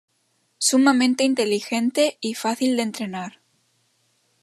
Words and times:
Sumamente 0.57 1.23
inteligente 1.25 2.17
y 2.21 2.33
fácil 2.33 2.75
de 2.75 2.81
entrenar. 2.81 3.39